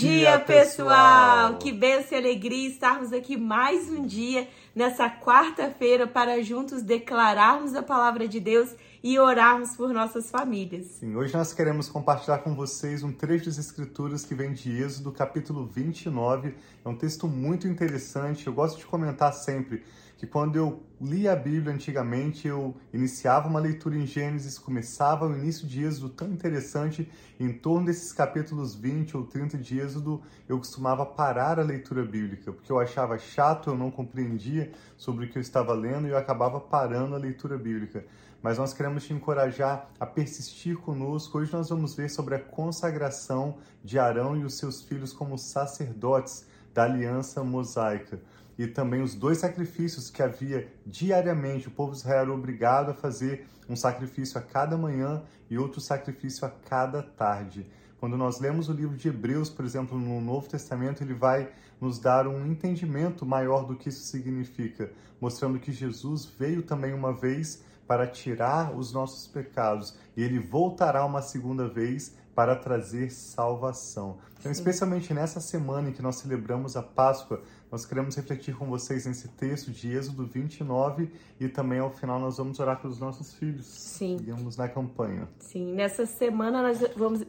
[0.00, 1.58] dia, pessoal!
[1.58, 7.82] Que bênção e alegria estarmos aqui mais um dia, nessa quarta-feira, para juntos declararmos a
[7.82, 10.86] palavra de Deus e orarmos por nossas famílias.
[10.86, 15.12] Sim, hoje nós queremos compartilhar com vocês um trecho das Escrituras que vem de Êxodo,
[15.12, 16.54] capítulo 29.
[16.82, 18.46] É um texto muito interessante.
[18.46, 19.82] Eu gosto de comentar sempre
[20.20, 25.34] que quando eu li a Bíblia antigamente, eu iniciava uma leitura em Gênesis, começava o
[25.34, 30.58] início de Êxodo tão interessante, em torno desses capítulos 20 ou 30 de Êxodo, eu
[30.58, 35.38] costumava parar a leitura bíblica, porque eu achava chato, eu não compreendia sobre o que
[35.38, 38.04] eu estava lendo e eu acabava parando a leitura bíblica
[38.42, 41.36] mas nós queremos te encorajar a persistir conosco.
[41.36, 46.46] Hoje nós vamos ver sobre a consagração de Arão e os seus filhos como sacerdotes
[46.72, 48.18] da aliança mosaica.
[48.60, 51.68] E também os dois sacrifícios que havia diariamente.
[51.68, 55.80] O povo de Israel era obrigado a fazer um sacrifício a cada manhã e outro
[55.80, 57.66] sacrifício a cada tarde.
[57.98, 61.98] Quando nós lemos o livro de Hebreus, por exemplo, no Novo Testamento, ele vai nos
[61.98, 67.64] dar um entendimento maior do que isso significa, mostrando que Jesus veio também uma vez
[67.86, 74.18] para tirar os nossos pecados e ele voltará uma segunda vez para trazer salvação.
[74.38, 79.06] Então, especialmente nessa semana em que nós celebramos a Páscoa, nós queremos refletir com vocês
[79.06, 83.66] nesse texto de Êxodo 29 e também ao final nós vamos orar pelos nossos filhos.
[83.66, 84.18] Sim.
[84.18, 85.28] Seguimos na campanha.
[85.38, 87.20] Sim, nessa semana nós vamos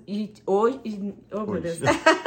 [0.46, 0.80] hoje,
[1.32, 1.80] oh meu Deus.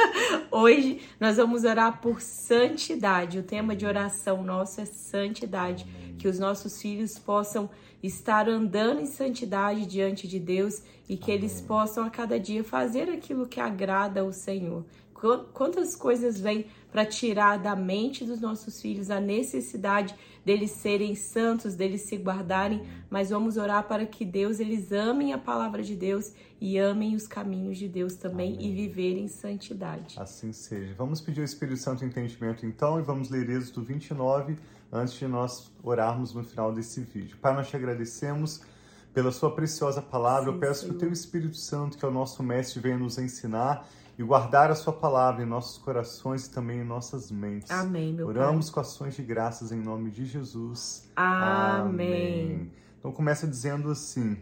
[0.51, 3.39] hoje nós vamos orar por santidade.
[3.39, 5.85] O tema de oração nosso é santidade,
[6.17, 7.69] que os nossos filhos possam
[8.05, 13.09] estar andando em santidade diante de Deus e que eles possam a cada dia fazer
[13.09, 14.85] aquilo que agrada ao Senhor.
[15.53, 20.13] Quantas coisas vêm para tirar da mente dos nossos filhos a necessidade
[20.45, 25.37] deles serem santos, deles se guardarem, mas vamos orar para que Deus eles amem a
[25.37, 28.67] palavra de Deus e amem os caminhos de Deus também Amém.
[28.69, 30.19] e viverem em santidade.
[30.19, 30.93] Assim seja.
[30.95, 34.57] Vamos pedir ao Espírito Santo entendimento então e vamos ler Êxodo 29
[34.91, 37.37] antes de nós orarmos no final desse vídeo.
[37.41, 38.61] Pai, nós te agradecemos
[39.13, 40.49] pela sua preciosa palavra.
[40.49, 40.91] Sim, Eu peço Senhor.
[40.91, 43.87] que o teu Espírito Santo, que é o nosso mestre, venha nos ensinar
[44.17, 47.69] e guardar a sua palavra em nossos corações e também em nossas mentes.
[47.71, 48.73] Amém, meu Oramos Pai.
[48.75, 51.09] com ações de graças em nome de Jesus.
[51.15, 51.81] Amém.
[51.81, 52.71] Amém.
[52.99, 54.37] Então começa dizendo assim: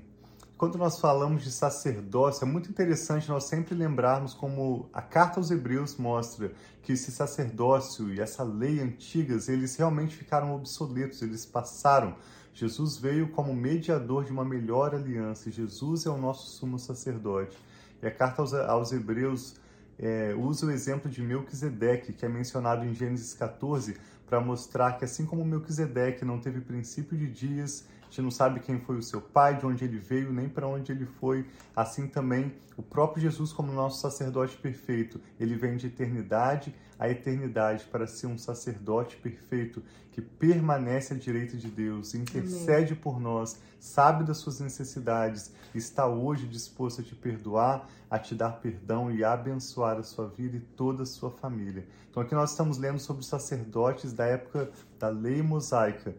[0.64, 5.52] quando nós falamos de sacerdócio, é muito interessante nós sempre lembrarmos como a carta aos
[5.52, 12.16] Hebreus mostra que esse sacerdócio e essa lei antigas, eles realmente ficaram obsoletos, eles passaram.
[12.54, 15.52] Jesus veio como mediador de uma melhor aliança.
[15.52, 17.58] Jesus é o nosso sumo sacerdote.
[18.02, 19.58] E a carta aos, aos Hebreus
[20.00, 25.04] é, usa o exemplo de Melquisedeque, que é mencionado em Gênesis 14, para mostrar que
[25.04, 29.20] assim como Melquisedeque não teve princípio de dias gente não sabe quem foi o seu
[29.20, 31.48] pai, de onde ele veio, nem para onde ele foi.
[31.76, 37.86] Assim também, o próprio Jesus, como nosso sacerdote perfeito, ele vem de eternidade a eternidade
[37.86, 39.82] para ser um sacerdote perfeito
[40.12, 43.04] que permanece à direita de Deus, intercede Amém.
[43.04, 48.52] por nós, sabe das suas necessidades, está hoje disposto a te perdoar, a te dar
[48.52, 51.86] perdão e a abençoar a sua vida e toda a sua família.
[52.12, 54.70] Então aqui nós estamos lendo sobre os sacerdotes da época
[55.00, 56.16] da lei mosaica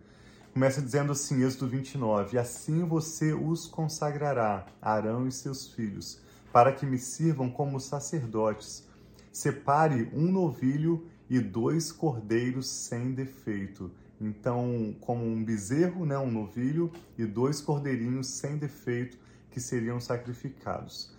[0.54, 6.22] Começa dizendo assim, Êxodo 29, Assim você os consagrará, Arão e seus filhos,
[6.53, 8.88] para que me sirvam como sacerdotes.
[9.32, 13.91] Separe um novilho e dois cordeiros sem defeito.
[14.20, 19.19] Então, como um bezerro, né, um novilho, e dois cordeirinhos sem defeito
[19.50, 21.12] que seriam sacrificados.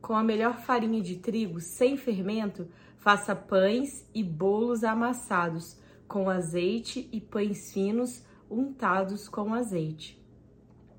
[0.00, 5.76] Com a melhor farinha de trigo, sem fermento, faça pães e bolos amassados,
[6.06, 10.22] com azeite e pães finos untados com azeite.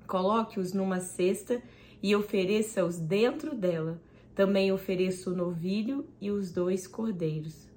[0.06, 1.62] Coloque-os numa cesta
[2.02, 4.00] e ofereça-os dentro dela.
[4.34, 7.68] Também ofereça o novilho e os dois cordeiros.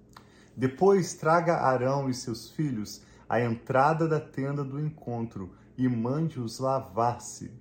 [0.55, 7.51] Depois traga Arão e seus filhos à entrada da tenda do encontro e mande-os lavar-se.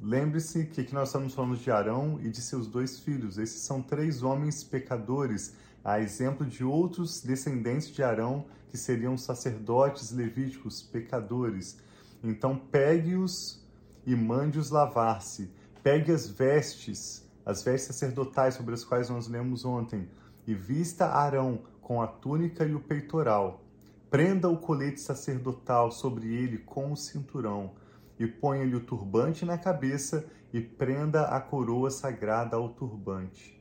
[0.00, 3.38] Lembre-se que aqui nós estamos falando de Arão e de seus dois filhos.
[3.38, 5.54] Esses são três homens pecadores
[5.84, 8.46] a exemplo de outros descendentes de Arão
[8.76, 11.78] que seriam sacerdotes levíticos, pecadores.
[12.22, 13.64] Então pegue-os
[14.04, 15.50] e mande-os lavar-se.
[15.82, 20.10] Pegue as vestes, as vestes sacerdotais sobre as quais nós lemos ontem,
[20.46, 23.62] e vista Arão com a túnica e o peitoral.
[24.10, 27.72] Prenda o colete sacerdotal sobre ele com o cinturão,
[28.18, 33.56] e ponha-lhe o turbante na cabeça, e prenda a coroa sagrada ao turbante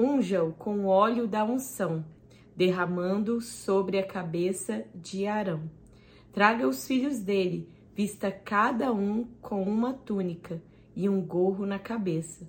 [0.00, 2.02] unja-o com óleo da unção,
[2.60, 5.62] derramando sobre a cabeça de Arão.
[6.30, 7.66] Traga os filhos dele,
[7.96, 10.60] vista cada um com uma túnica
[10.94, 12.46] e um gorro na cabeça.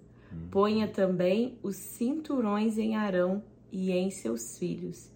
[0.51, 3.41] Ponha também os cinturões em Arão
[3.71, 5.09] e em seus filhos.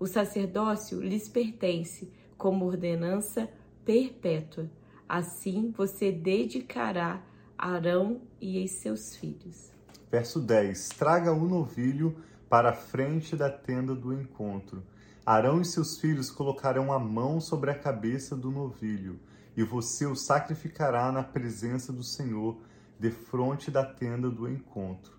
[0.00, 3.48] O sacerdócio lhes pertence como ordenança
[3.84, 4.68] perpétua.
[5.08, 7.22] Assim você dedicará
[7.56, 9.70] Arão e seus filhos.
[10.10, 12.16] Verso 10: Traga o novilho
[12.50, 14.82] para a frente da tenda do encontro.
[15.24, 19.20] Arão e seus filhos colocarão a mão sobre a cabeça do novilho,
[19.56, 22.58] e você o sacrificará na presença do Senhor,
[22.98, 25.12] defronte da tenda do encontro.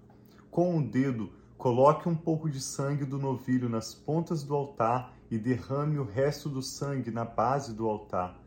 [0.50, 5.14] Com o um dedo, coloque um pouco de sangue do novilho nas pontas do altar
[5.32, 8.38] e derrame o resto do sangue na base do altar.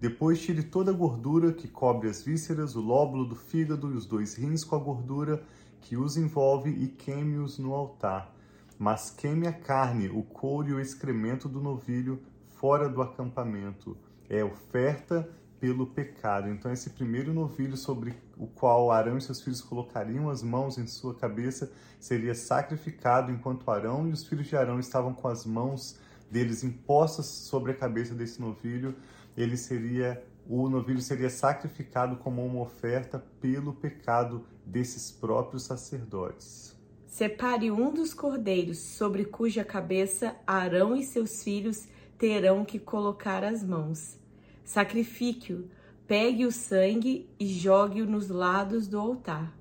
[0.00, 4.06] Depois tire toda a gordura que cobre as vísceras, o lóbulo do fígado e os
[4.06, 5.42] dois rins com a gordura
[5.82, 8.34] que os envolve e queime-os no altar.
[8.78, 12.18] Mas queime a carne, o couro e o excremento do novilho
[12.48, 13.94] fora do acampamento.
[14.26, 15.28] É oferta
[15.60, 16.48] pelo pecado.
[16.48, 20.86] Então, esse primeiro novilho sobre o qual Arão e seus filhos colocariam as mãos em
[20.86, 25.98] sua cabeça seria sacrificado enquanto Arão e os filhos de Arão estavam com as mãos
[26.30, 28.94] deles impostas sobre a cabeça desse novilho.
[29.36, 30.22] Ele seria
[30.52, 36.76] o novilho seria sacrificado como uma oferta pelo pecado desses próprios sacerdotes.
[37.06, 41.86] Separe um dos cordeiros sobre cuja cabeça Arão e seus filhos
[42.18, 44.18] terão que colocar as mãos.
[44.64, 45.68] Sacrifique-o,
[46.04, 49.56] pegue o sangue e jogue-o nos lados do altar.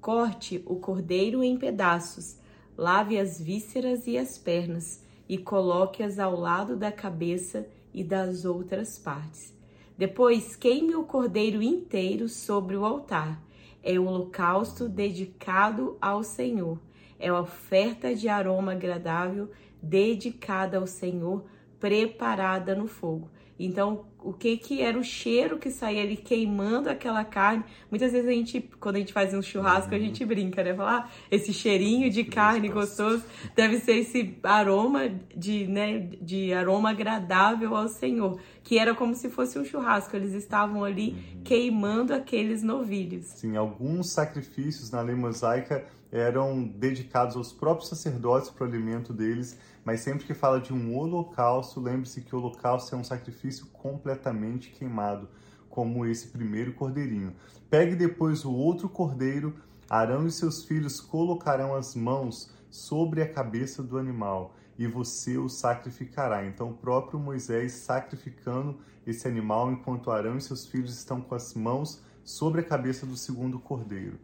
[0.00, 2.38] Corte o cordeiro em pedaços,
[2.76, 8.98] lave as vísceras e as pernas e coloque-as ao lado da cabeça e das outras
[8.98, 9.56] partes.
[9.96, 13.42] Depois queime o cordeiro inteiro sobre o altar.
[13.82, 16.78] É o holocausto dedicado ao Senhor.
[17.18, 19.50] É a oferta de aroma agradável
[19.82, 21.44] dedicada ao Senhor,
[21.80, 23.30] preparada no fogo.
[23.58, 27.64] Então, o que que era o cheiro que saía ali queimando aquela carne?
[27.90, 30.74] Muitas vezes a gente, quando a gente faz um churrasco, a gente brinca, né?
[30.74, 33.24] Falar, ah, esse cheirinho de carne gostoso
[33.54, 39.28] deve ser esse aroma de, né, de aroma agradável ao Senhor, que era como se
[39.28, 40.14] fosse um churrasco.
[40.16, 41.42] Eles estavam ali uhum.
[41.44, 43.26] queimando aqueles novilhos.
[43.26, 49.58] Sim, alguns sacrifícios na lei mosaica eram dedicados aos próprios sacerdotes para o alimento deles,
[49.84, 53.66] mas sempre que fala de um holocausto, lembre-se que o holocausto é um sacrifício
[54.08, 55.28] completamente queimado,
[55.68, 57.34] como esse primeiro cordeirinho.
[57.68, 59.54] Pegue depois o outro cordeiro,
[59.88, 65.48] Arão e seus filhos colocarão as mãos sobre a cabeça do animal e você o
[65.48, 66.44] sacrificará.
[66.46, 71.54] Então, o próprio Moisés sacrificando esse animal, enquanto Arão e seus filhos estão com as
[71.54, 74.18] mãos sobre a cabeça do segundo cordeiro.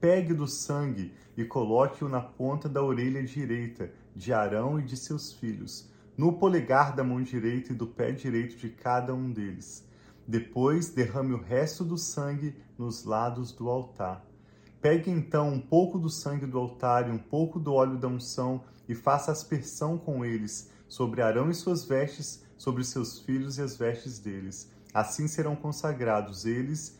[0.00, 5.32] Pegue do sangue e coloque-o na ponta da orelha direita de Arão e de seus
[5.32, 9.86] filhos, no polegar da mão direita e do pé direito de cada um deles.
[10.26, 14.24] Depois derrame o resto do sangue nos lados do altar.
[14.80, 18.64] Pegue então um pouco do sangue do altar e um pouco do óleo da unção
[18.88, 23.76] e faça aspersão com eles sobre Arão e suas vestes, sobre seus filhos e as
[23.76, 24.70] vestes deles.
[24.94, 26.98] Assim serão consagrados eles,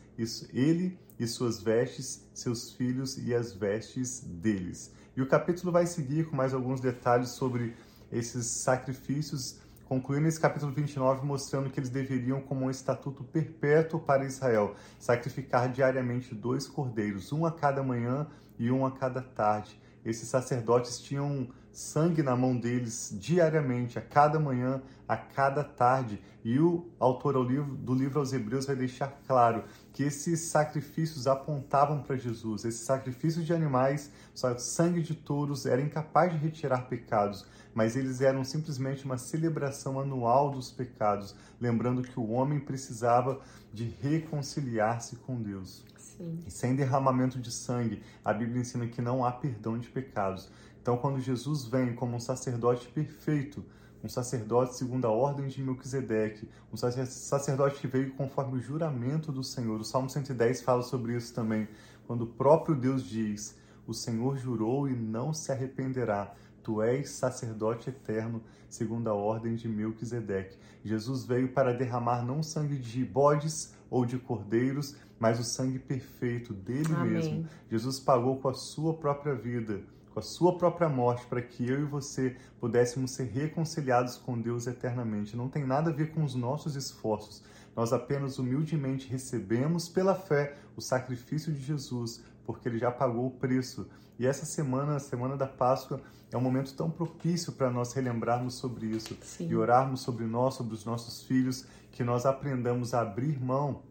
[0.53, 4.93] ele e suas vestes, seus filhos e as vestes deles.
[5.15, 7.73] E o capítulo vai seguir com mais alguns detalhes sobre
[8.11, 14.25] esses sacrifícios, concluindo esse capítulo 29 mostrando que eles deveriam, como um estatuto perpétuo para
[14.25, 18.27] Israel, sacrificar diariamente dois cordeiros, um a cada manhã
[18.59, 19.79] e um a cada tarde.
[20.05, 21.47] Esses sacerdotes tinham
[21.77, 26.19] sangue na mão deles diariamente, a cada manhã, a cada tarde.
[26.43, 32.17] E o autor do livro aos Hebreus vai deixar claro que esses sacrifícios apontavam para
[32.17, 32.65] Jesus.
[32.65, 34.11] Esses sacrifícios de animais,
[34.57, 40.49] sangue de touros, era incapaz de retirar pecados, mas eles eram simplesmente uma celebração anual
[40.49, 43.39] dos pecados, lembrando que o homem precisava
[43.71, 45.85] de reconciliar-se com Deus.
[45.95, 46.39] Sim.
[46.47, 50.49] E sem derramamento de sangue, a Bíblia ensina que não há perdão de pecados.
[50.87, 53.61] Então, quando Jesus vem como um sacerdote perfeito,
[54.01, 59.43] um sacerdote segundo a ordem de Melquisedeque, um sacerdote que veio conforme o juramento do
[59.43, 59.81] Senhor.
[59.81, 61.67] O Salmo 110 fala sobre isso também,
[62.07, 66.33] quando o próprio Deus diz: O Senhor jurou e não se arrependerá.
[66.63, 70.57] Tu és sacerdote eterno, segundo a ordem de Melquisedeque.
[70.85, 76.53] Jesus veio para derramar não sangue de bodes ou de cordeiros, mas o sangue perfeito
[76.53, 77.11] dele Amém.
[77.11, 77.45] mesmo.
[77.69, 79.81] Jesus pagou com a sua própria vida
[80.17, 84.65] com a sua própria morte, para que eu e você pudéssemos ser reconciliados com Deus
[84.65, 85.37] eternamente.
[85.37, 87.43] Não tem nada a ver com os nossos esforços.
[87.75, 93.31] Nós apenas humildemente recebemos pela fé o sacrifício de Jesus, porque ele já pagou o
[93.31, 93.87] preço.
[94.17, 98.55] E essa semana, a semana da Páscoa, é um momento tão propício para nós relembrarmos
[98.55, 99.49] sobre isso Sim.
[99.49, 103.83] e orarmos sobre nós, sobre os nossos filhos, que nós aprendamos a abrir mão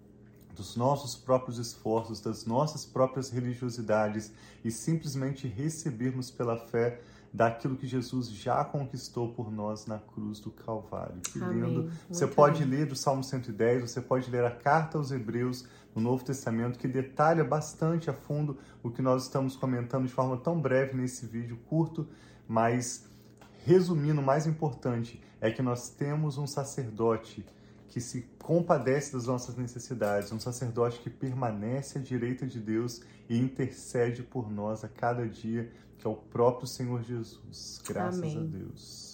[0.56, 4.32] dos nossos próprios esforços, das nossas próprias religiosidades
[4.64, 7.00] e simplesmente recebermos pela fé
[7.32, 11.20] daquilo que Jesus já conquistou por nós na cruz do Calvário.
[11.20, 11.60] Que Amém.
[11.60, 11.82] lindo.
[11.82, 16.00] Muito Você pode ler do Salmo 110, você pode ler a carta aos Hebreus no
[16.00, 20.58] Novo Testamento, que detalha bastante a fundo o que nós estamos comentando de forma tão
[20.58, 22.08] breve nesse vídeo curto,
[22.48, 23.04] mas
[23.64, 27.44] resumindo, o mais importante é que nós temos um sacerdote
[27.88, 33.38] que se compadece das nossas necessidades, um sacerdote que permanece à direita de Deus e
[33.38, 37.81] intercede por nós a cada dia, que é o próprio Senhor Jesus.
[37.87, 38.38] Graças Amém.
[38.38, 39.07] a Deus.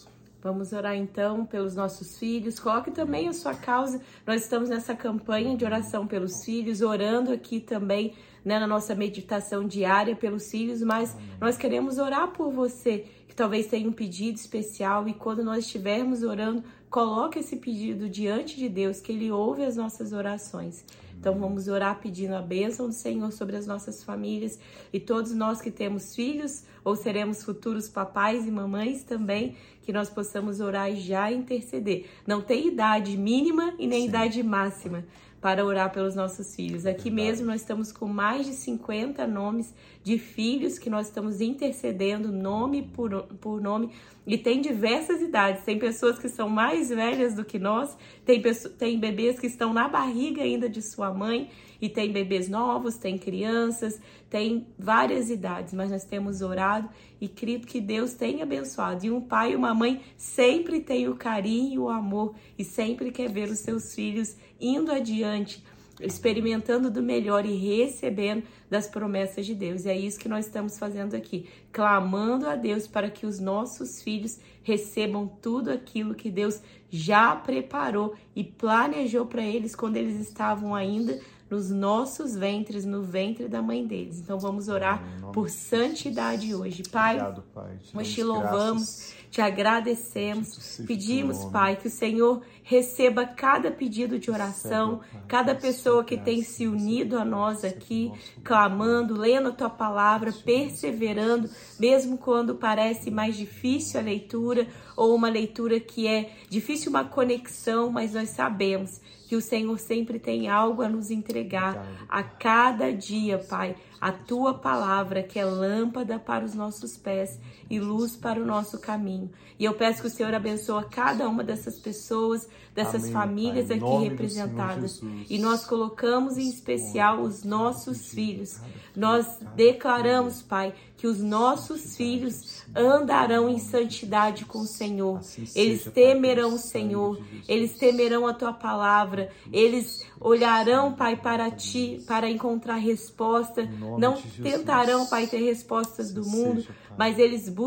[0.43, 2.59] Vamos orar então pelos nossos filhos.
[2.59, 4.01] Coloque também a sua causa.
[4.27, 8.15] Nós estamos nessa campanha de oração pelos filhos, orando aqui também
[8.45, 13.69] né, na nossa meditação diária pelos filhos, mas nós queremos orar por você que talvez
[13.69, 19.01] tenha um pedido especial e quando nós estivermos orando, coloque esse pedido diante de Deus,
[19.01, 20.85] que Ele ouve as nossas orações.
[21.19, 24.59] Então vamos orar pedindo a bênção do Senhor sobre as nossas famílias
[24.93, 30.11] e todos nós que temos filhos ou seremos futuros papais e mamães também, que nós
[30.11, 32.11] possamos orar e já interceder.
[32.27, 34.09] Não tem idade mínima e nem Sim.
[34.09, 35.05] idade máxima
[35.43, 36.87] para orar pelos nossos filhos.
[36.87, 37.29] Aqui Verdade.
[37.29, 42.83] mesmo nós estamos com mais de 50 nomes de filhos que nós estamos intercedendo nome
[42.83, 43.91] por, por nome
[44.27, 45.65] e tem diversas idades.
[45.65, 49.73] Tem pessoas que são mais velhas do que nós, tem, pesso- tem bebês que estão
[49.73, 51.51] na barriga ainda de sua mãe
[51.81, 54.01] e tem bebês novos, tem crianças,
[54.31, 56.89] tem várias idades, mas nós temos orado
[57.21, 59.05] e crido que Deus tem abençoado.
[59.05, 63.11] E um pai e uma mãe sempre tem o carinho e o amor e sempre
[63.11, 65.63] quer ver os seus filhos indo adiante,
[66.03, 69.85] experimentando do melhor e recebendo das promessas de Deus.
[69.85, 74.03] E é isso que nós estamos fazendo aqui, clamando a Deus para que os nossos
[74.03, 80.75] filhos recebam tudo aquilo que Deus já preparou e planejou para eles quando eles estavam
[80.75, 81.19] ainda
[81.53, 84.19] nos nossos ventres, no ventre da mãe deles.
[84.19, 85.03] Então vamos orar
[85.35, 86.83] por santidade hoje.
[86.91, 87.79] Pai, Obrigado, Pai.
[87.93, 91.45] nós te louvamos, te agradecemos, pedimos.
[91.45, 97.19] Pai, que o Senhor receba cada pedido de oração, cada pessoa que tem se unido
[97.19, 98.11] a nós aqui,
[98.43, 104.67] clamando, lendo a tua palavra, perseverando, mesmo quando parece mais difícil a leitura
[104.97, 110.19] ou uma leitura que é difícil uma conexão, mas nós sabemos que o Senhor sempre
[110.19, 115.45] tem algo a nos entregar Obrigado, a cada dia, Pai, a tua palavra que é
[115.45, 117.41] lâmpada para os nossos pés
[117.73, 119.31] e luz para o nosso caminho.
[119.59, 123.79] E eu peço que o Senhor abençoe cada uma dessas pessoas, dessas Amém, famílias Pai.
[123.79, 125.01] Aqui representadas.
[125.31, 128.61] E nós colocamos em especial os nossos filhos.
[128.95, 130.43] Nós declaramos.
[130.43, 134.77] Pai, que os nossos filhos andarão em santidade com o Jesus.
[134.77, 135.19] Senhor.
[135.19, 142.01] Assim Eles temerão o Senhor, eles temerão a tua palavra, eles olharão, Pai, para ti,
[142.07, 143.69] para encontrar resposta.
[143.99, 147.62] Não tentarão, Pai, ter respostas do Assim mundo, mas eles buscarão,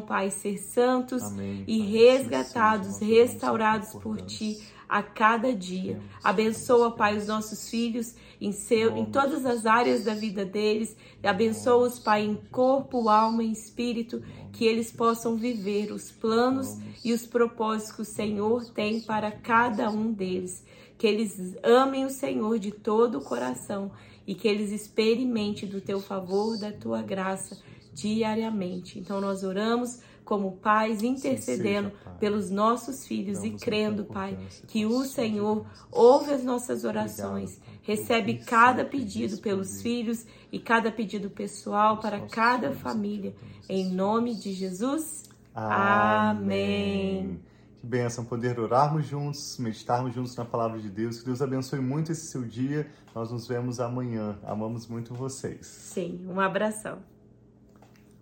[0.00, 1.88] Pai, ser santos Amém, e Pai.
[1.88, 6.00] Resgatados, restaurados por ti a cada dia.
[6.24, 10.96] Abençoa, Pai, os nossos filhos em, seu, Em todas as áreas da vida deles.
[11.22, 17.26] Abençoa-os, Pai, em corpo, alma e espírito, que eles possam viver os planos e os
[17.26, 20.64] propósitos que o Senhor tem para cada um deles.
[20.96, 23.92] Que eles amem o Senhor de todo o coração
[24.26, 27.58] e que eles experimentem do teu favor, da tua graça
[27.98, 28.98] diariamente.
[28.98, 32.18] Então nós oramos como pais, intercedendo seja, Pai.
[32.20, 37.56] pelos nossos filhos e Damos a crendo, Pai, que o Senhor ouve as nossas orações,
[37.56, 43.34] Obrigado, recebe cada pedido pelos filhos e cada pedido pessoal para cada família.
[43.68, 45.24] Em nome de Jesus.
[45.54, 47.40] Amém.
[47.80, 51.20] Que bênção poder orarmos juntos, meditarmos juntos na palavra de Deus.
[51.20, 52.86] Que Deus abençoe muito esse seu dia.
[53.14, 54.38] Nós nos vemos amanhã.
[54.44, 55.66] Amamos muito vocês.
[55.66, 56.98] Sim, um abração.